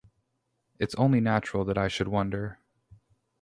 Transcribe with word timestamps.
It's 0.79 0.95
only 0.95 1.19
natural 1.21 1.63
that 1.65 1.77
I 1.77 1.87
should 1.87 2.07
wonder. 2.07 2.57